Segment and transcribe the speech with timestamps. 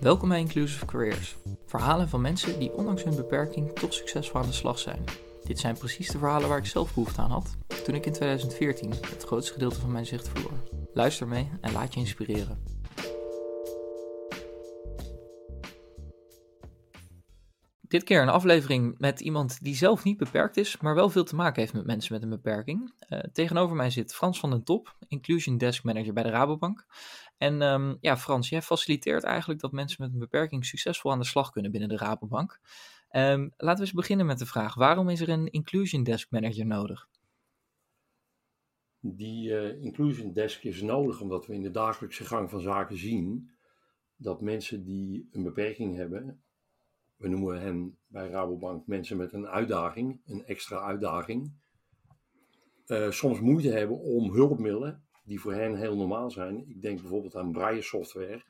[0.00, 1.36] Welkom bij Inclusive Careers.
[1.66, 5.04] Verhalen van mensen die ondanks hun beperking toch succesvol aan de slag zijn.
[5.44, 8.90] Dit zijn precies de verhalen waar ik zelf behoefte aan had toen ik in 2014
[8.90, 10.52] het grootste gedeelte van mijn zicht verloor.
[10.94, 12.62] Luister mee en laat je inspireren.
[17.80, 21.34] Dit keer een aflevering met iemand die zelf niet beperkt is, maar wel veel te
[21.34, 22.92] maken heeft met mensen met een beperking.
[23.08, 26.86] Uh, tegenover mij zit Frans van den Top, Inclusion Desk Manager bij de Rabobank.
[27.40, 31.24] En um, ja, Frans, jij faciliteert eigenlijk dat mensen met een beperking succesvol aan de
[31.24, 32.60] slag kunnen binnen de Rabobank.
[33.10, 36.66] Um, laten we eens beginnen met de vraag: waarom is er een Inclusion Desk Manager
[36.66, 37.08] nodig?
[39.00, 43.50] Die uh, Inclusion Desk is nodig omdat we in de dagelijkse gang van zaken zien
[44.16, 46.42] dat mensen die een beperking hebben,
[47.16, 51.52] we noemen hen bij Rabobank mensen met een uitdaging, een extra uitdaging,
[52.86, 56.68] uh, soms moeite hebben om hulpmiddelen die voor hen heel normaal zijn.
[56.68, 58.42] Ik denk bijvoorbeeld aan braille software,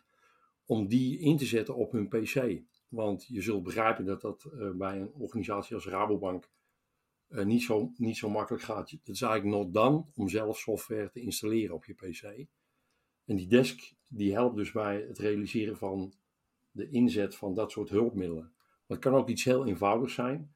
[0.66, 2.62] om die in te zetten op hun PC.
[2.88, 6.50] Want je zult begrijpen dat dat uh, bij een organisatie als Rabobank
[7.28, 8.90] uh, niet, zo, niet zo makkelijk gaat.
[8.90, 12.22] Het is eigenlijk nog dan om zelf software te installeren op je PC.
[13.24, 16.12] En die desk die helpt dus bij het realiseren van
[16.70, 18.52] de inzet van dat soort hulpmiddelen.
[18.86, 20.54] Maar het kan ook iets heel eenvoudigs zijn.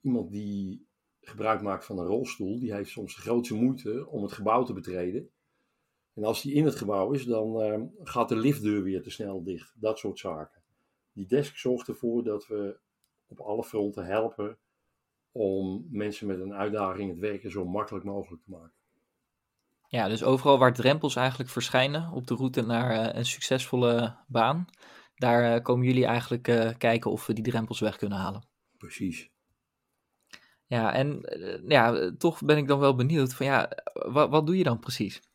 [0.00, 0.86] Iemand die
[1.20, 4.72] gebruik maakt van een rolstoel, die heeft soms de grootste moeite om het gebouw te
[4.72, 5.30] betreden.
[6.18, 9.42] En als die in het gebouw is, dan uh, gaat de liftdeur weer te snel
[9.42, 9.72] dicht.
[9.76, 10.62] Dat soort zaken.
[11.12, 12.78] Die desk zorgt ervoor dat we
[13.26, 14.58] op alle fronten helpen
[15.32, 18.76] om mensen met een uitdaging het werken zo makkelijk mogelijk te maken.
[19.88, 24.66] Ja, dus overal waar drempels eigenlijk verschijnen op de route naar uh, een succesvolle baan,
[25.14, 28.46] daar uh, komen jullie eigenlijk uh, kijken of we die drempels weg kunnen halen.
[28.78, 29.30] Precies.
[30.66, 31.20] Ja, en
[31.68, 35.27] ja, toch ben ik dan wel benieuwd van ja, wat, wat doe je dan precies?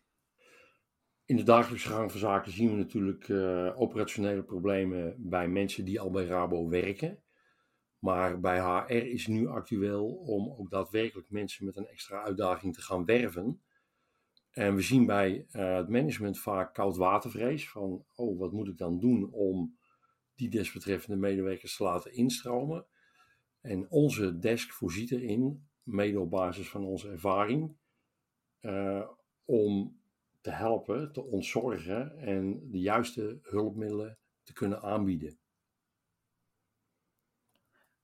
[1.25, 3.29] In de dagelijkse gang van zaken zien we natuurlijk
[3.77, 7.23] operationele problemen bij mensen die al bij Rabo werken.
[7.99, 12.81] Maar bij HR is nu actueel om ook daadwerkelijk mensen met een extra uitdaging te
[12.81, 13.61] gaan werven.
[14.53, 18.99] En we zien bij uh, het management vaak koudwatervrees van, oh, wat moet ik dan
[18.99, 19.77] doen om
[20.35, 22.85] die desbetreffende medewerkers te laten instromen?
[23.61, 27.75] En onze desk voorziet erin, mede op basis van onze ervaring,
[28.61, 29.07] uh,
[29.45, 30.01] om
[30.43, 35.37] te helpen, te ontzorgen en de juiste hulpmiddelen te kunnen aanbieden.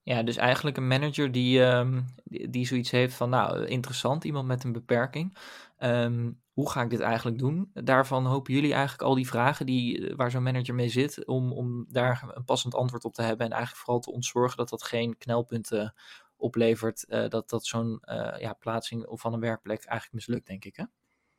[0.02, 4.46] Ja, dus eigenlijk een manager die, um, die, die, zoiets heeft van, nou, interessant, iemand
[4.46, 5.36] met een beperking.
[5.78, 7.70] Um, hoe ga ik dit eigenlijk doen?
[7.74, 11.86] Daarvan hopen jullie eigenlijk al die vragen die, waar zo'n manager mee zit, om, om
[11.88, 15.16] daar een passend antwoord op te hebben en eigenlijk vooral te ontzorgen dat dat geen
[15.18, 15.94] knelpunten
[16.36, 20.76] oplevert, uh, dat, dat zo'n uh, ja, plaatsing van een werkplek eigenlijk mislukt, denk ik,
[20.76, 20.84] hè?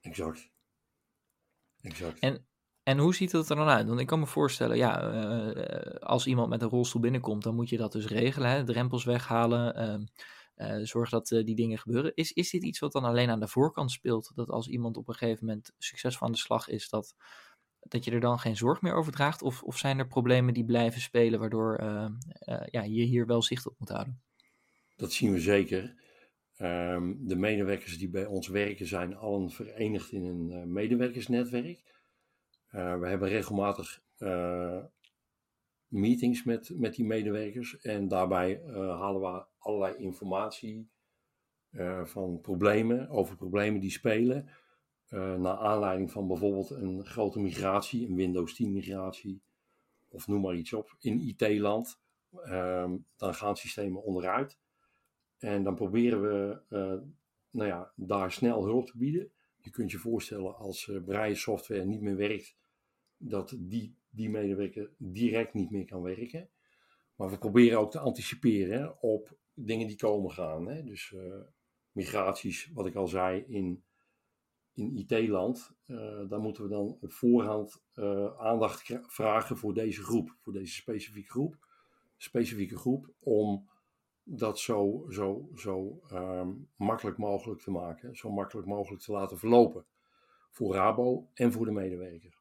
[0.02, 0.50] Exact.
[1.82, 2.20] Exact.
[2.20, 2.46] En,
[2.84, 3.88] en hoe ziet het er dan uit?
[3.88, 7.70] Want ik kan me voorstellen, ja, uh, als iemand met een rolstoel binnenkomt, dan moet
[7.70, 8.64] je dat dus regelen, hè?
[8.64, 9.80] drempels weghalen,
[10.58, 12.16] uh, uh, zorg dat die dingen gebeuren.
[12.16, 14.32] Is, is dit iets wat dan alleen aan de voorkant speelt?
[14.36, 17.16] Dat als iemand op een gegeven moment succesvol aan de slag is, dat,
[17.80, 19.42] dat je er dan geen zorg meer over draagt?
[19.42, 21.84] Of, of zijn er problemen die blijven spelen, waardoor
[22.66, 24.22] ja, je hier wel zicht op moet houden?
[24.96, 26.01] Dat zien we zeker.
[26.62, 31.84] Um, de medewerkers die bij ons werken zijn allen verenigd in een medewerkersnetwerk.
[32.72, 34.84] Uh, we hebben regelmatig uh,
[35.88, 40.90] meetings met, met die medewerkers en daarbij halen we allerlei informatie
[42.04, 44.50] van problemen, over problemen die spelen.
[45.10, 49.42] naar aanleiding van bijvoorbeeld een grote migratie, een Windows 10 migratie,
[50.08, 52.00] of noem maar iets op, in IT-land.
[52.44, 54.60] Ehm, dan gaan systemen onderuit.
[55.42, 56.62] En dan proberen we
[57.52, 59.32] nou ja, daar snel hulp te bieden.
[59.58, 62.56] Je kunt je voorstellen als uh, braille software niet meer werkt,
[63.18, 66.50] dat die, die medewerker direct niet meer kan werken.
[67.16, 70.68] Maar we proberen ook te anticiperen op dingen die komen gaan.
[70.68, 70.84] Hè?
[70.84, 71.42] Dus uh,
[71.92, 73.84] migraties, wat ik al zei, in,
[74.74, 75.76] in IT-land.
[75.86, 77.84] Uh, daar moeten we dan voorhand
[78.38, 81.58] aandacht vragen voor deze groep, voor deze specifieke groep.
[82.18, 83.70] Specifieke groep, om
[84.24, 89.86] dat zo, zo, zo um, makkelijk mogelijk te maken, zo makkelijk mogelijk te laten verlopen.
[90.52, 92.40] Voor Rabo en voor de medewerker.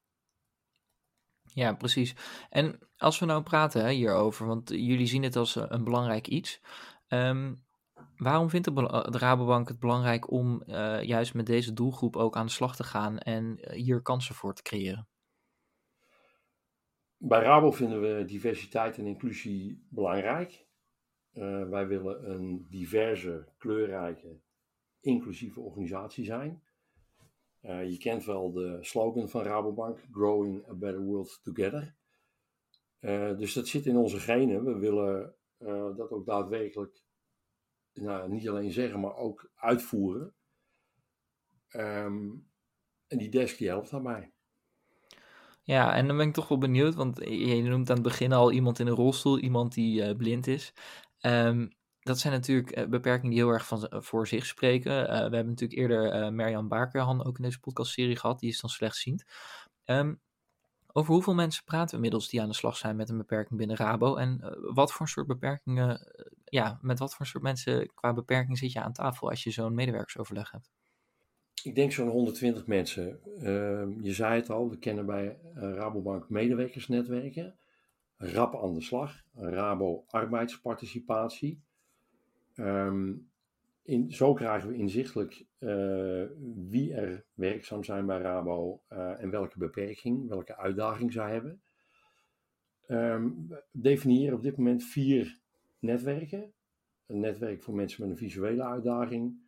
[1.42, 2.14] Ja, precies.
[2.50, 6.60] En als we nou praten hè, hierover, want jullie zien het als een belangrijk iets.
[7.08, 7.64] Um,
[8.16, 12.46] waarom vindt de, de, Rabobank het belangrijk om uh, juist met deze doelgroep ook aan
[12.46, 15.08] de slag te gaan en hier kansen voor te creëren?
[17.16, 20.66] Bij Rabo vinden we diversiteit en inclusie belangrijk.
[21.32, 24.40] Uh, wij willen een diverse, kleurrijke,
[25.00, 26.62] inclusieve organisatie zijn.
[27.62, 31.94] Uh, je kent wel de slogan van Rabobank: Growing a Better World Together.
[33.38, 34.64] dus dat zit in onze genen.
[34.64, 35.34] We willen
[35.96, 37.02] dat ook daadwerkelijk
[37.92, 40.34] nou, niet alleen zeggen, maar ook uitvoeren.
[41.68, 42.28] Ehm,
[43.06, 44.32] en die desk die helpt daarbij.
[45.62, 48.52] Ja, en dan ben ik toch wel benieuwd, want je noemt aan het begin al
[48.52, 50.72] iemand in een rolstoel, iemand die blind is.
[51.20, 54.92] Um, dat zijn natuurlijk uh, beperkingen die heel erg van, voor zich spreken.
[55.02, 58.60] Uh, we hebben natuurlijk eerder uh, Merjan Bakerhan ook in deze podcastserie gehad, die is
[58.60, 59.24] dan slechtziend.
[59.84, 60.20] Um,
[60.92, 63.76] over hoeveel mensen praten we inmiddels die aan de slag zijn met een beperking binnen
[63.76, 64.16] Rabo?
[64.16, 66.12] En wat voor soort beperkingen,
[66.44, 69.74] ja, met wat voor soort mensen qua beperking zit je aan tafel als je zo'n
[69.74, 70.70] medewerkersoverleg hebt?
[71.62, 73.20] Ik denk zo'n 120 mensen.
[73.38, 77.54] Uh, je zei het al, we kennen bij Rabobank medewerkersnetwerken.
[78.20, 81.60] RAP aan de slag, Rabo arbeidsparticipatie.
[82.56, 83.28] Um,
[83.82, 86.24] in, zo krijgen we inzichtelijk uh,
[86.68, 91.60] wie er werkzaam zijn bij Rabo uh, en welke beperking, welke uitdaging zij hebben.
[92.88, 95.40] Um, we definiëren op dit moment vier
[95.78, 96.52] netwerken.
[97.06, 99.40] Een netwerk voor mensen met een visuele uitdaging,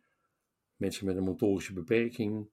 [0.75, 2.47] mensen met een motorische beperking,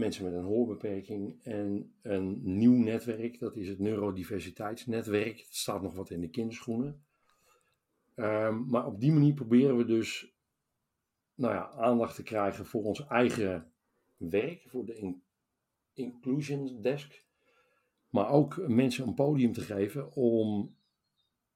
[0.00, 5.38] mensen met een hoorbeperking en een nieuw netwerk, dat is het neurodiversiteitsnetwerk.
[5.38, 7.04] Het staat nog wat in de kinderschoenen.
[8.16, 10.34] Um, maar op die manier proberen we dus
[11.34, 13.72] nou ja, aandacht te krijgen voor ons eigen
[14.16, 15.22] werk, voor de in
[15.92, 17.24] Inclusion Desk.
[18.08, 20.74] Maar ook mensen een podium te geven om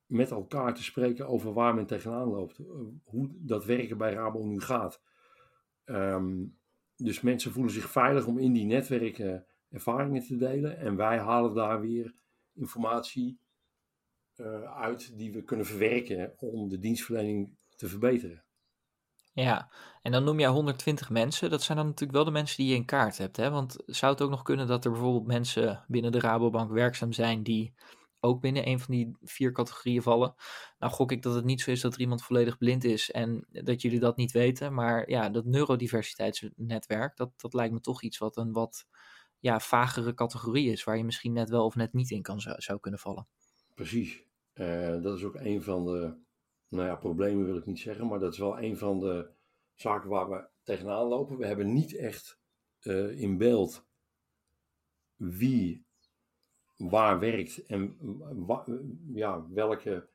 [0.06, 2.60] met elkaar te spreken over waar men tegenaan loopt.
[3.04, 5.02] Hoe dat werken bij Rabo nu gaat.
[5.84, 6.56] Um,
[6.96, 10.78] dus mensen voelen zich veilig om in die netwerken ervaringen te delen.
[10.78, 12.14] En wij halen daar weer
[12.54, 13.38] informatie
[14.36, 18.44] uh, uit die we kunnen verwerken om de dienstverlening te verbeteren.
[19.32, 19.70] Ja,
[20.02, 21.50] en dan noem je 120 mensen.
[21.50, 23.36] Dat zijn dan natuurlijk wel de mensen die je in kaart hebt.
[23.36, 23.50] Hè?
[23.50, 27.42] Want zou het ook nog kunnen dat er bijvoorbeeld mensen binnen de Rabobank werkzaam zijn
[27.42, 27.74] die
[28.24, 30.34] ook binnen een van die vier categorieën vallen?
[30.78, 33.46] Nou gok ik dat het niet zo is dat er iemand volledig blind is en
[33.50, 34.74] dat jullie dat niet weten.
[34.74, 38.86] Maar ja, dat neurodiversiteitsnetwerk, dat, dat lijkt me toch iets wat een wat
[39.38, 42.60] ja, vagere categorie is, waar je misschien net wel of net niet in kan zou,
[42.60, 43.26] zou kunnen vallen.
[43.74, 44.22] Precies.
[44.54, 46.16] Uh, dat is ook een van de,
[46.68, 49.30] nou ja, problemen wil ik niet zeggen, maar dat is wel een van de
[49.74, 51.38] zaken waar we tegenaan lopen.
[51.38, 52.38] We hebben niet echt
[52.82, 53.86] uh, in beeld
[55.16, 55.86] wie
[56.88, 57.96] waar werkt en
[59.12, 60.08] ja, welke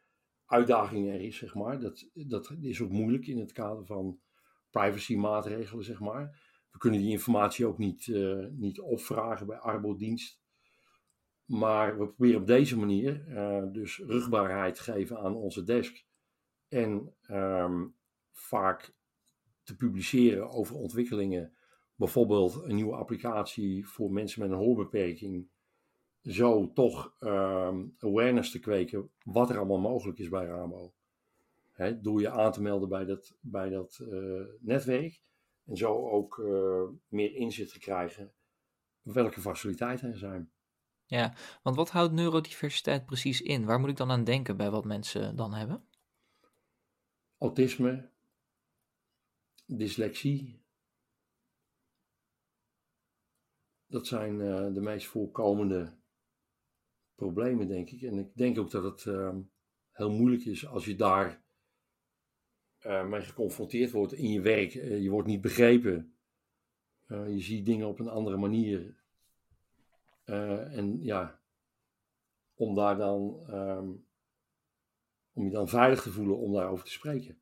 [0.45, 1.79] uitdaging er is, zeg maar.
[1.79, 4.19] Dat, dat is ook moeilijk in het kader van
[4.69, 6.47] privacy-maatregelen, zeg maar.
[6.71, 10.41] We kunnen die informatie ook niet, uh, niet opvragen bij arbodienst.
[11.45, 16.05] Maar we proberen op deze manier uh, dus rugbaarheid geven aan onze desk.
[16.67, 17.95] En um,
[18.31, 18.95] vaak
[19.63, 21.53] te publiceren over ontwikkelingen.
[21.95, 25.49] Bijvoorbeeld een nieuwe applicatie voor mensen met een hoorbeperking.
[26.29, 30.93] Zo toch um, awareness te kweken wat er allemaal mogelijk is bij Ramo.
[31.71, 35.21] Hè, door je aan te melden bij dat, bij dat uh, netwerk.
[35.65, 38.33] En zo ook uh, meer inzicht te krijgen
[39.01, 40.51] welke faciliteiten er zijn.
[41.05, 41.33] Ja,
[41.63, 43.65] want wat houdt neurodiversiteit precies in?
[43.65, 45.87] Waar moet ik dan aan denken bij wat mensen dan hebben?
[47.37, 48.09] Autisme,
[49.65, 50.61] dyslexie.
[53.85, 55.98] Dat zijn uh, de meest voorkomende
[57.19, 58.01] problemen, denk ik.
[58.01, 59.35] En ik denk ook dat het uh,
[59.91, 61.41] heel moeilijk is als je daar
[62.85, 64.71] uh, mee geconfronteerd wordt in je werk.
[64.73, 66.13] je wordt niet begrepen.
[67.07, 68.97] je ziet dingen op een andere manier.
[70.25, 71.39] En ja,
[72.53, 74.05] om daar dan, um,
[75.33, 77.37] om je dan veilig te voelen om daarover te spreken.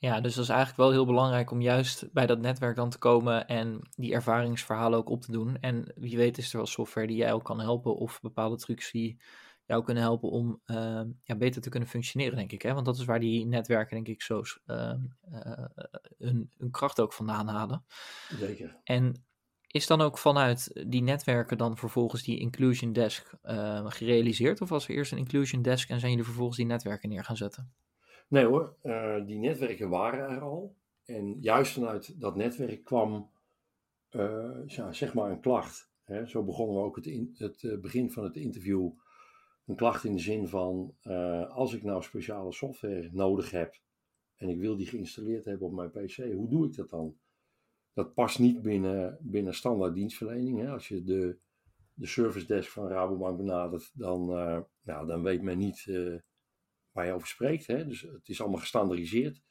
[0.00, 2.98] Ja, dus dat is eigenlijk wel heel belangrijk om juist bij dat netwerk dan te
[2.98, 5.60] komen en die ervaringsverhalen ook op te doen.
[5.60, 8.90] En wie weet is er wel software die jij ook kan helpen of bepaalde trucs
[8.90, 9.20] die
[9.66, 12.62] jou kunnen helpen om uh, ja, beter te kunnen functioneren, denk ik.
[12.62, 12.74] Hè?
[12.74, 14.94] Want dat is waar die netwerken, denk ik, zo uh,
[15.32, 15.64] uh,
[16.18, 17.84] hun, hun kracht ook vandaan halen.
[18.38, 18.80] Zeker.
[18.84, 19.26] En
[19.66, 23.34] is dan ook vanuit die netwerken dan vervolgens die Inclusion Desk
[23.84, 24.60] gerealiseerd?
[24.60, 27.36] Of was er eerst een Inclusion Desk en zijn jullie vervolgens die netwerken neer gaan
[27.36, 27.72] zetten?
[28.28, 30.76] Nee hoor, uh, die netwerken waren er al.
[31.04, 33.30] En juist vanuit dat netwerk kwam,
[34.10, 35.90] uh, ja, zeg maar, een klacht.
[36.02, 36.26] Hè?
[36.26, 38.90] Zo begonnen we ook het, het begin van het interview.
[39.66, 40.94] Een klacht in de zin van,
[41.48, 43.80] als ik nou speciale software nodig heb
[44.36, 47.16] en ik wil die geïnstalleerd hebben op mijn PC, hoe doe ik dat dan?
[47.98, 50.60] dat past niet binnen, binnen standaard dienstverlening.
[50.60, 50.70] Hè.
[50.70, 51.38] Als je de,
[51.94, 54.26] de service desk van Rabobank benadert, dan,
[54.82, 55.86] nou, dan weet men niet
[56.98, 57.66] waar over spreekt.
[57.66, 57.86] Hè.
[57.86, 59.42] Dus het is allemaal gestandardiseerd.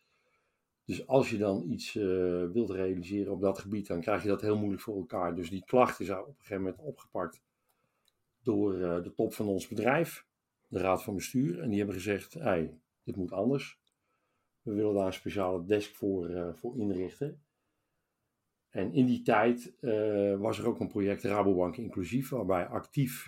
[0.86, 2.04] Dus als je dan iets uh,
[2.52, 5.36] wilt realiseren op dat gebied, dan krijg je dat heel moeilijk voor elkaar.
[5.36, 7.42] Dus die klacht is op een gegeven moment opgepakt
[8.42, 8.74] door
[9.04, 10.28] de top van ons bedrijf,
[10.68, 11.60] de raad van bestuur.
[11.60, 13.80] En die hebben gezegd, hey, dit moet anders.
[14.62, 17.42] We willen daar een speciale desk voor, voor inrichten.
[18.70, 19.74] En in die tijd
[20.40, 23.28] was er ook een project Rabobank Inclusief, waarbij actief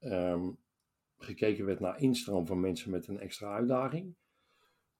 [0.00, 0.58] um,
[1.24, 4.16] gekeken werd naar instroom van mensen met een extra uitdaging.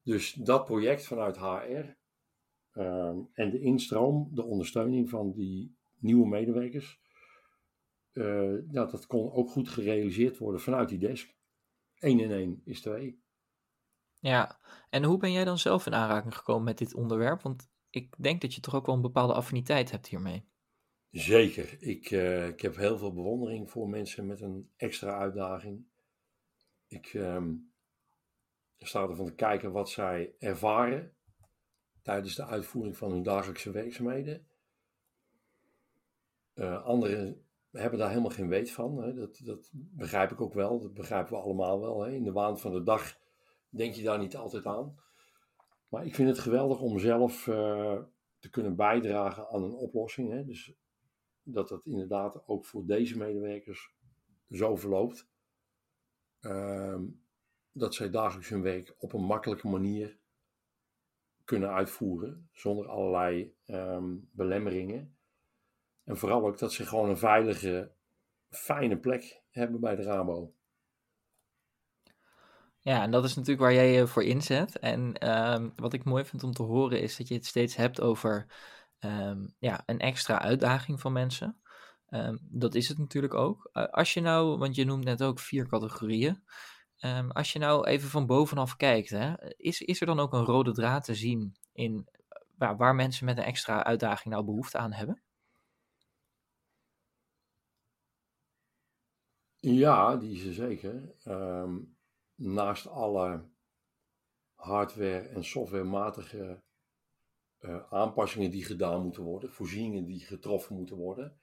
[0.03, 1.99] Dus dat project vanuit HR
[2.71, 7.01] ehm, en de instroom, de ondersteuning van die nieuwe medewerkers,
[8.13, 11.35] uh, ja, dat kon ook goed gerealiseerd worden vanuit die desk.
[11.99, 13.23] 1 en 1 is 2.
[14.21, 14.61] Ja,
[14.91, 17.43] en hoe ben jij dan zelf in aanraking gekomen met dit onderwerp?
[17.43, 20.49] Want ik denk dat je toch ook wel een bepaalde affiniteit hebt hiermee.
[21.11, 21.77] Zeker.
[21.83, 25.87] Ik, uh, ik heb heel veel bewondering voor mensen met een extra uitdaging.
[26.91, 27.73] Ik um,
[28.79, 31.15] sta ervan te kijken wat zij ervaren
[32.03, 34.47] tijdens de uitvoering van hun dagelijkse werkzaamheden.
[36.55, 39.03] Uh, anderen hebben daar helemaal geen weet van.
[39.03, 39.15] Hè.
[39.15, 40.81] Dat, dat begrijp ik ook wel.
[40.81, 42.03] Dat begrijpen we allemaal wel.
[42.03, 42.11] Hè.
[42.11, 43.19] In de waan van de dag
[43.69, 44.99] denk je daar niet altijd aan.
[45.89, 48.03] Maar ik vind het geweldig om zelf uh,
[48.39, 50.31] te kunnen bijdragen aan een oplossing.
[50.31, 50.45] Hè.
[50.45, 50.75] Dus
[51.43, 53.95] dat dat inderdaad ook voor deze medewerkers
[54.51, 55.29] zo verloopt.
[56.41, 57.03] Ehm,
[57.73, 60.19] dat zij dagelijks hun werk op een makkelijke manier
[61.45, 65.17] kunnen uitvoeren, zonder allerlei ehm, belemmeringen.
[66.05, 67.91] En vooral ook dat ze gewoon een veilige,
[68.51, 70.55] fijne plek hebben bij de Rabo.
[72.79, 74.79] Ja, en dat is natuurlijk waar jij je voor inzet.
[74.79, 78.01] En ehm, wat ik mooi vind om te horen is dat je het steeds hebt
[78.01, 78.47] over
[79.59, 81.61] ja, een extra uitdaging van mensen.
[82.11, 83.71] Um, dat is het natuurlijk ook.
[83.73, 86.43] Als je nou, want je noemt net ook vier categorieën.
[87.05, 90.45] Um, als je nou even van bovenaf kijkt, hè, is, is er dan ook een
[90.45, 92.09] rode draad te zien in
[92.57, 95.23] waar, waar mensen met een extra uitdaging nou behoefte aan hebben?
[99.57, 101.15] Ja, die is er zeker.
[101.25, 101.97] Um,
[102.35, 103.49] naast alle
[104.55, 106.63] hardware- en softwarematige
[107.61, 111.40] uh, aanpassingen die gedaan moeten worden, voorzieningen die getroffen moeten worden,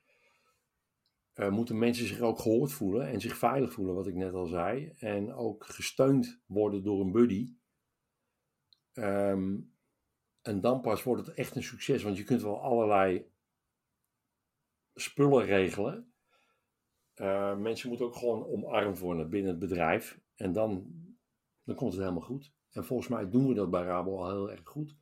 [1.38, 4.46] uh, moeten mensen zich ook gehoord voelen en zich veilig voelen, wat ik net al
[4.46, 4.94] zei.
[4.98, 7.56] En ook gesteund worden door een buddy.
[8.94, 9.75] Um,
[10.41, 13.32] en dan pas wordt het echt een succes, want je kunt wel allerlei
[14.94, 16.13] spullen regelen.
[17.15, 20.20] Uh, mensen moeten ook gewoon omarmd worden binnen het bedrijf.
[20.36, 20.91] En dan,
[21.63, 22.53] dan komt het helemaal goed.
[22.70, 24.98] En volgens mij doen we dat bij Rabo al heel erg goed.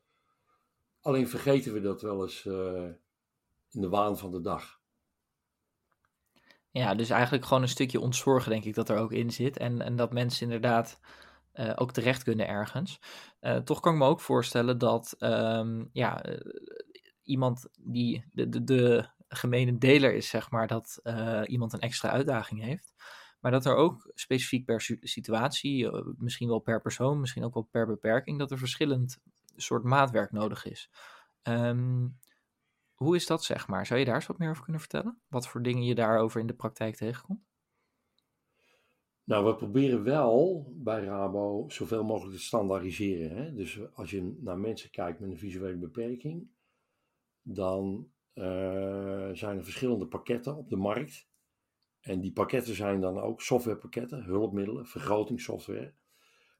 [1.00, 2.88] Alleen vergeten we dat wel eens uh,
[3.70, 4.75] in de waan van de dag.
[6.76, 9.56] Ja, dus eigenlijk gewoon een stukje ontzorgen, denk ik, dat er ook in zit.
[9.56, 11.00] En, en dat mensen inderdaad
[11.54, 13.00] uh, ook terecht kunnen ergens.
[13.40, 16.38] Uh, toch kan ik me ook voorstellen dat um, ja, uh,
[17.22, 21.00] iemand die de, de, de gemene deler is, zeg maar, dat
[21.46, 22.94] iemand een extra uitdaging heeft.
[23.40, 27.86] Maar dat er ook specifiek per situatie, misschien wel per persoon, misschien ook wel per
[27.86, 29.18] beperking, dat er verschillend
[29.56, 30.90] soort maatwerk nodig is.
[31.42, 32.18] Um,
[32.96, 33.86] hoe is dat, zeg maar?
[33.86, 35.20] Zou je daar eens wat meer over kunnen vertellen?
[35.28, 37.44] Wat voor dingen je daarover in de praktijk tegenkomt?
[39.24, 43.36] Nou, we proberen wel bij Rabo zoveel mogelijk te standaardiseren.
[43.36, 43.54] Hè?
[43.54, 46.48] Dus als je naar mensen kijkt met een visuele beperking,
[47.42, 48.44] dan uh,
[49.32, 51.28] zijn er verschillende pakketten op de markt.
[52.00, 55.94] En die pakketten zijn dan ook softwarepakketten, hulpmiddelen, vergrotingssoftware.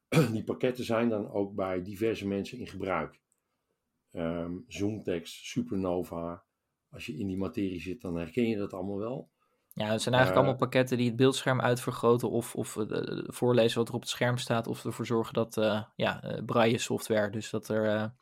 [0.32, 3.20] Die pakketten zijn dan ook bij diverse mensen in gebruik
[4.16, 6.44] um, Zoomtext, Supernova.
[6.90, 9.30] Als je in die materie zit, dan herken je dat allemaal wel.
[9.72, 12.86] Ja, het zijn eigenlijk uh, allemaal pakketten die het beeldscherm uitvergroten of, of uh,
[13.26, 17.30] voorlezen wat er op het scherm staat, of ervoor zorgen dat uh, ja, braille software,
[17.30, 18.14] dus dat er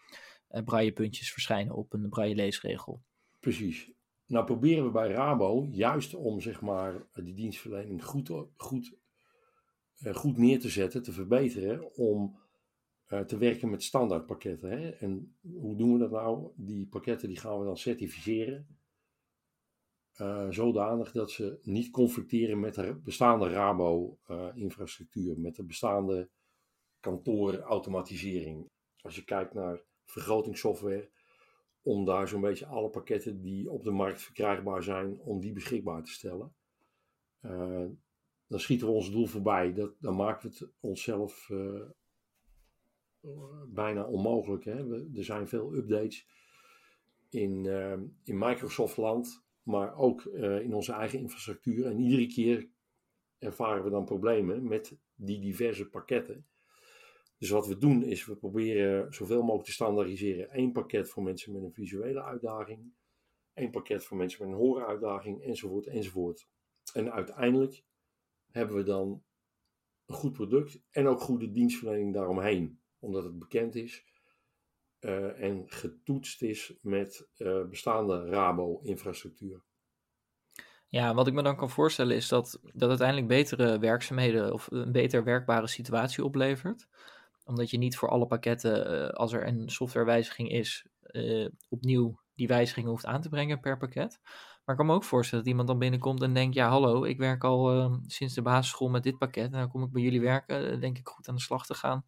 [0.65, 3.03] braille puntjes verschijnen op een braille leesregel.
[3.41, 3.93] Precies.
[4.27, 8.97] Nou proberen we bij Rabo juist om zeg maar die dienstverlening goed, goed,
[10.13, 12.39] goed neer te zetten, te verbeteren, om
[13.15, 14.71] uh, te werken met standaardpakketten.
[14.71, 14.91] Hè?
[14.91, 16.49] En hoe doen we dat nou?
[16.57, 18.79] Die pakketten die gaan we dan certificeren.
[20.21, 26.29] Uh, zodanig dat ze niet conflicteren met de bestaande Rabo-infrastructuur, uh, met de bestaande
[27.01, 28.71] kantoorautomatisering.
[29.01, 31.11] Als je kijkt naar vergrotingssoftware,
[31.83, 36.03] om daar zo'n beetje alle pakketten die op de markt verkrijgbaar zijn, om die beschikbaar
[36.03, 36.55] te stellen.
[38.47, 39.73] Dan schieten we ons doel voorbij.
[39.73, 41.51] Dat, dan maken we het onszelf
[43.69, 44.65] bijna onmogelijk.
[44.65, 44.87] Hè?
[44.87, 46.29] We, er zijn veel updates
[47.29, 51.87] in, uh, in Microsoft land, maar ook uh, in onze eigen infrastructuur.
[51.87, 52.69] En iedere keer
[53.39, 56.47] ervaren we dan problemen met die diverse pakketten.
[57.39, 60.59] Dus wat we doen is we proberen zoveel mogelijk te standaardiseren.
[60.59, 62.93] Eén pakket voor mensen met een visuele uitdaging.
[63.53, 66.49] één pakket voor mensen met een hooruitdaging, enzovoort, enzovoort.
[66.93, 67.85] En uiteindelijk
[68.51, 69.23] hebben we dan
[70.07, 72.81] een goed product en ook goede dienstverlening daaromheen.
[73.05, 74.05] Omdat het bekend is
[75.05, 79.63] uh, en getoetst is met uh, bestaande Rabo-infrastructuur.
[80.89, 84.93] Ja, wat ik me dan kan voorstellen is dat dat uiteindelijk betere werkzaamheden of een
[84.93, 86.89] beter werkbare situatie oplevert.
[87.45, 90.87] Omdat je niet voor alle pakketten, uh, als er een softwarewijziging is,
[91.69, 94.21] opnieuw die wijzigingen hoeft aan te brengen per pakket.
[94.65, 97.19] Maar ik kan me ook voorstellen dat iemand dan binnenkomt en denkt: Ja, hallo, ik
[97.19, 99.53] werk al sinds de basisschool met dit pakket.
[99.53, 102.05] En dan kom ik bij jullie werken, denk ik goed aan de slag te gaan.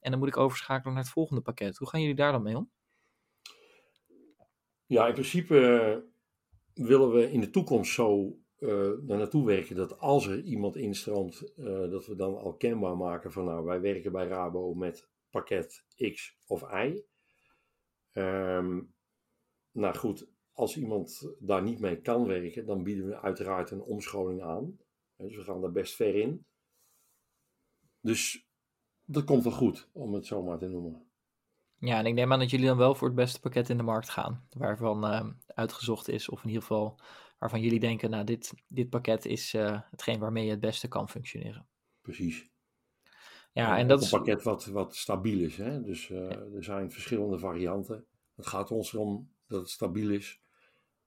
[0.00, 1.76] En dan moet ik overschakelen naar het volgende pakket.
[1.76, 2.70] Hoe gaan jullie daar dan mee om?
[4.86, 5.98] Ja, in principe eh,
[6.86, 11.90] willen we in de toekomst zo uh, naartoe werken dat als er iemand instroomt, uh,
[11.90, 16.36] dat we dan al kenbaar maken van nou, wij werken bij Rabo met pakket X
[16.46, 17.02] of Y.
[18.12, 18.94] Um,
[19.70, 24.42] nou goed, als iemand daar niet mee kan werken, dan bieden we uiteraard een omscholing
[24.42, 24.78] aan.
[25.16, 26.46] Dus we gaan daar best ver in.
[28.00, 28.49] Dus
[29.10, 31.04] dat komt wel goed, om het zo maar te noemen.
[31.78, 33.82] Ja, en ik neem aan dat jullie dan wel voor het beste pakket in de
[33.82, 36.98] markt gaan, waarvan uh, uitgezocht is, of in ieder geval
[37.38, 41.08] waarvan jullie denken, nou, dit, dit pakket is uh, hetgeen waarmee je het beste kan
[41.08, 41.66] functioneren.
[42.00, 42.48] Precies.
[43.52, 44.12] Ja, en dat is...
[44.12, 45.82] Een pakket wat, wat stabiel is, hè?
[45.82, 48.06] dus uh, er zijn verschillende varianten.
[48.34, 50.40] Het gaat ons erom dat het stabiel is.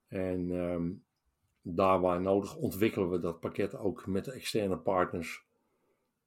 [0.08, 1.04] En um,
[1.60, 5.46] daar waar nodig ontwikkelen we dat pakket ook met de externe partners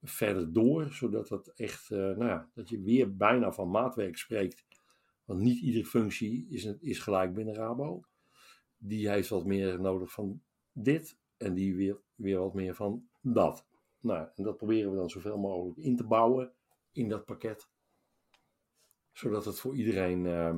[0.01, 4.65] verder door, zodat dat echt, uh, nou ja, dat je weer bijna van maatwerk spreekt.
[5.25, 8.03] Want niet iedere functie is, is gelijk binnen Rabo.
[8.77, 13.67] Die heeft wat meer nodig van dit en die weer, weer wat meer van dat.
[13.99, 16.53] Nou, en dat proberen we dan zoveel mogelijk in te bouwen
[16.91, 17.69] in dat pakket.
[19.11, 20.57] Zodat het voor iedereen uh,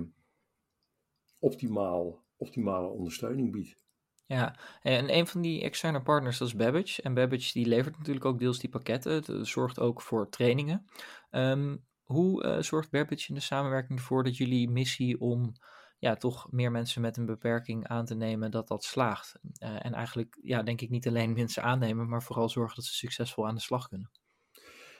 [1.39, 3.87] optimaal, optimale ondersteuning biedt.
[4.29, 7.01] Ja, en een van die externe partners dat is Babbage.
[7.01, 9.13] En Babbage die levert natuurlijk ook deels die pakketten.
[9.13, 10.85] Het eh, zorgt ook voor trainingen.
[11.31, 15.53] Um, hoe uh, zorgt Babbage in de samenwerking ervoor dat jullie missie om
[15.97, 19.39] ja, toch meer mensen met een beperking aan te nemen, dat dat slaagt?
[19.41, 22.93] Uh, en eigenlijk, ja, denk ik niet alleen mensen aannemen, maar vooral zorgen dat ze
[22.93, 24.11] succesvol aan de slag kunnen.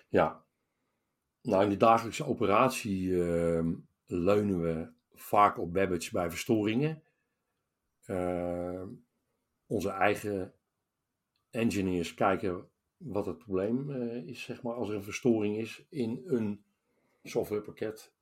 [0.07, 0.43] Ja,
[1.41, 3.73] nou in de dagelijkse operatie uh,
[4.05, 7.03] leunen we vaak op Babbage bij verstoringen.
[9.69, 10.53] Onze eigen
[11.49, 16.21] engineers kijken wat het probleem uh, is, zeg maar, als er een verstoring is in
[16.25, 16.63] een
[17.23, 18.13] softwarepakket.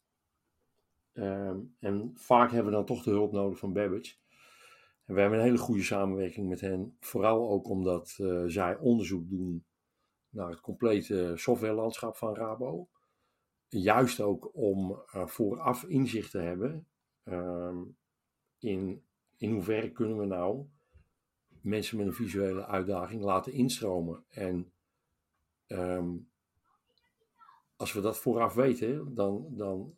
[1.14, 4.16] Um, en vaak hebben we dan toch de hulp nodig van Babbage.
[5.06, 9.30] En we hebben een hele goede samenwerking met hen, vooral ook omdat uh, zij onderzoek
[9.30, 9.66] doen
[10.30, 12.90] naar het complete softwarelandschap van Rabo.
[13.68, 16.88] Juist ook om vooraf inzicht te hebben
[17.24, 17.98] um,
[18.60, 19.04] in,
[19.38, 20.66] in hoeverre kunnen we nou
[21.62, 24.24] mensen met een visuele uitdaging laten instromen.
[24.30, 24.72] En
[25.68, 26.30] um,
[27.76, 29.96] als we dat vooraf weten, dan, dan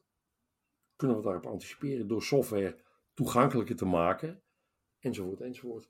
[0.95, 2.78] kunnen we daarop anticiperen door software
[3.13, 4.41] toegankelijker te maken,
[5.00, 5.89] enzovoort, enzovoort.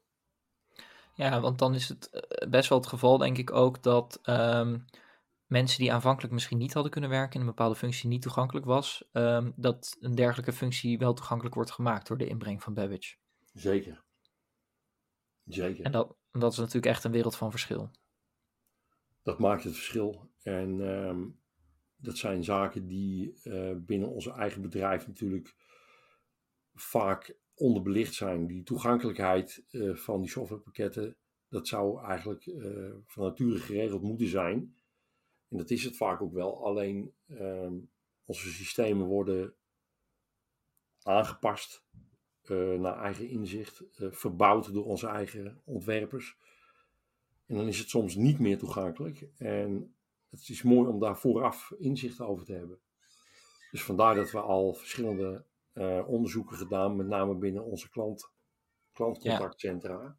[1.14, 4.86] Ja, want dan is het eh, best wel het geval, denk ik ook, dat um,
[5.46, 9.10] mensen die aanvankelijk misschien niet hadden kunnen werken in een bepaalde functie niet toegankelijk was,
[9.12, 13.16] um, dat een dergelijke functie wel toegankelijk wordt gemaakt door de inbreng van Babbage.
[13.54, 14.04] Zeker.
[15.50, 15.86] Zeker.
[15.86, 17.92] En dat, dat is natuurlijk echt een wereld van verschil.
[19.24, 20.32] Dat maakt het verschil.
[20.42, 21.40] En um,
[21.96, 25.56] dat zijn zaken die uh, binnen onze eigen bedrijf natuurlijk
[26.74, 28.48] vaak onderbelicht zijn.
[28.48, 34.76] Die toegankelijkheid uh, van die softwarepakketten, dat zou eigenlijk uh, van nature geregeld moeten zijn.
[35.48, 36.66] En dat is het vaak ook wel.
[36.66, 37.92] Alleen um,
[38.26, 39.54] onze systemen worden
[41.04, 41.86] aangepast
[42.56, 46.38] naar eigen inzicht, uh, verbouwd door onze eigen ontwerpers.
[47.46, 49.28] En dan is het soms niet meer toegankelijk.
[49.38, 49.96] En
[50.30, 52.80] het is mooi om daar vooraf inzicht over te hebben.
[53.72, 58.32] Dus vandaar dat we al verschillende uh, onderzoeken gedaan, met name binnen onze klant,
[58.94, 60.02] klantcontactcentra.
[60.02, 60.18] Ja.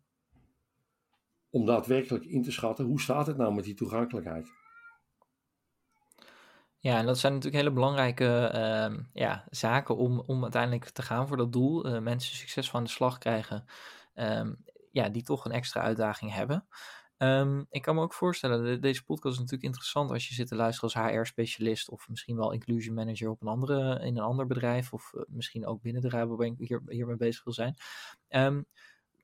[1.51, 4.60] Om daadwerkelijk in te schatten, hoe staat het nou met die toegankelijkheid?
[6.83, 11.29] Ja, en dat zijn natuurlijk hele belangrijke uh, ja, zaken om, om uiteindelijk te gaan
[11.29, 11.87] voor dat doel.
[11.87, 13.65] Uh, mensen succesvol aan de slag krijgen,
[14.15, 16.67] um, ja, die toch een extra uitdaging hebben.
[17.19, 20.49] Um, ik kan me ook voorstellen, de, deze podcast is natuurlijk interessant als je zit
[20.49, 24.47] te luisteren als HR-specialist of misschien wel inclusion manager op een andere, in een ander
[24.47, 27.77] bedrijf of uh, misschien ook binnen de Rabobank hier, hiermee bezig wil zijn.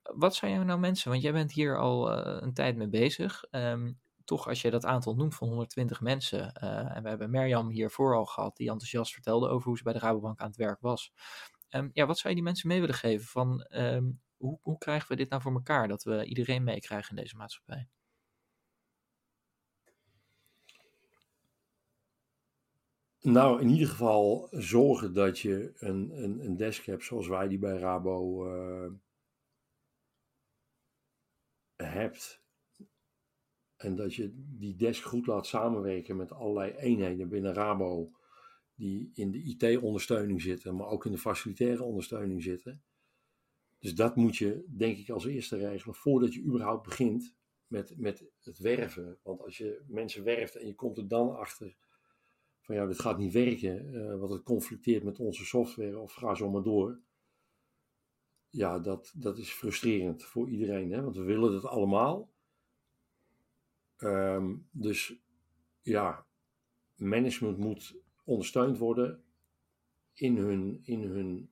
[0.03, 3.45] Wat zijn jou nou mensen, want jij bent hier al uh, een tijd mee bezig.
[3.51, 7.69] Um, toch als je dat aantal noemt van 120 mensen, uh, en we hebben Mirjam
[7.69, 10.81] hiervoor al gehad, die enthousiast vertelde over hoe ze bij de Rabobank aan het werk
[10.81, 11.12] was.
[11.71, 13.27] Um, ja, wat zou je die mensen mee willen geven?
[13.27, 17.23] Van, um, hoe, hoe krijgen we dit nou voor elkaar, dat we iedereen meekrijgen in
[17.23, 17.89] deze maatschappij?
[23.21, 27.59] Nou, in ieder geval zorgen dat je een, een, een desk hebt zoals wij die
[27.59, 28.91] bij Rabo uh,
[31.77, 32.45] hebt.
[33.77, 38.11] En dat je die desk goed laat samenwerken met allerlei eenheden binnen Rabo
[38.75, 42.83] die in de IT-ondersteuning zitten, maar ook in de facilitaire ondersteuning zitten.
[43.79, 47.35] Dus dat moet je, denk ik, als eerste regelen voordat je überhaupt begint
[47.67, 49.19] met, met het werven.
[49.23, 51.77] Want als je mensen werft en je komt er dan achter
[52.61, 56.35] van ja, dit gaat niet werken, uh, want het conflicteert met onze software of ga
[56.35, 57.01] zo maar door.
[58.49, 61.03] Ja, dat, dat is frustrerend voor iedereen, hè?
[61.03, 62.35] want we willen het allemaal.
[63.99, 65.15] Um, dus
[65.83, 66.27] ja,
[66.95, 69.25] management moet ondersteund worden
[70.15, 71.51] in hun, in hun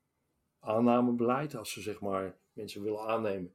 [0.59, 1.55] aannamebeleid.
[1.55, 3.55] Als ze zeg maar mensen willen aannemen,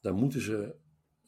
[0.00, 0.76] dan moeten ze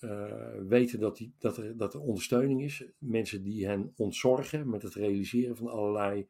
[0.00, 2.84] uh, weten dat, die, dat, er, dat er ondersteuning is.
[2.98, 6.28] Mensen die hen ontzorgen met het realiseren van allerlei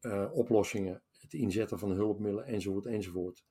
[0.00, 3.44] uh, oplossingen, het inzetten van hulpmiddelen enzovoort enzovoort.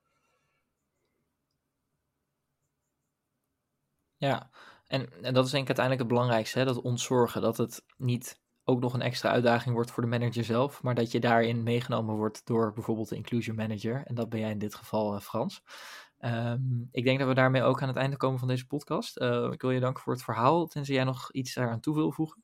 [4.18, 4.50] Ja,
[4.88, 6.66] en, en dat is denk ik uiteindelijk het belangrijkste, hè?
[6.66, 7.42] dat ontzorgen.
[7.42, 11.12] Dat het niet ook nog een extra uitdaging wordt voor de manager zelf, maar dat
[11.12, 14.04] je daarin meegenomen wordt door bijvoorbeeld de inclusion manager.
[14.06, 15.64] En dat ben jij in dit geval, uh, Frans.
[16.20, 19.22] Um, ik denk dat we daarmee ook aan het einde komen van deze podcast.
[19.22, 22.12] Uh, ik wil je danken voor het verhaal, tenzij jij nog iets daaraan toe wil
[22.12, 22.44] voegen.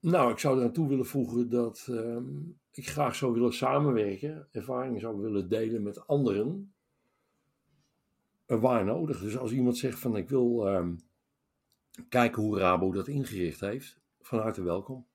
[0.00, 5.00] Nou, ik zou eraan toe willen voegen dat um, ik graag zou willen samenwerken, ervaringen
[5.00, 6.73] zou willen delen met anderen,
[8.46, 9.20] waar nodig.
[9.20, 10.98] Dus als iemand zegt van ik wil um,
[12.08, 15.06] kijken hoe Rabo dat ingericht heeft, van harte welkom.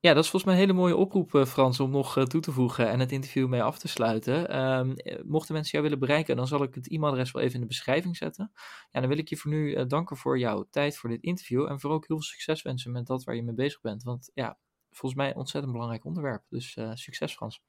[0.00, 2.40] Ja, dat is volgens mij een hele mooie oproep, uh, Frans, om nog uh, toe
[2.40, 4.60] te voegen en het interview mee af te sluiten.
[4.60, 7.66] Um, mochten mensen jou willen bereiken, dan zal ik het e-mailadres wel even in de
[7.66, 8.50] beschrijving zetten.
[8.90, 11.66] Ja, dan wil ik je voor nu uh, danken voor jouw tijd voor dit interview
[11.66, 14.02] en voor ook heel veel succes wensen met dat waar je mee bezig bent.
[14.02, 14.58] Want ja,
[14.90, 16.44] volgens mij een ontzettend belangrijk onderwerp.
[16.48, 17.62] Dus succes, Frans.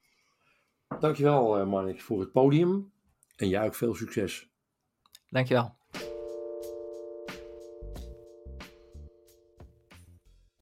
[1.00, 2.92] Dankjewel, Marnik, voor het podium
[3.36, 4.49] en jij ook veel succes.
[5.34, 5.79] Dankjewel.